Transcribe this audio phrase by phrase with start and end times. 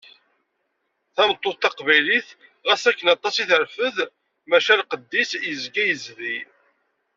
[1.15, 2.27] Tameṭṭut taqbaylit,
[2.67, 3.97] xas akken aṭas i terfed,
[4.49, 6.37] maca lqed-is yezga yezdi